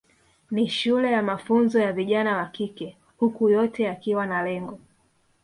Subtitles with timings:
[0.51, 4.79] Ni shule ya mafunzo ya vijana wa kike huku yote yakiwa na lengo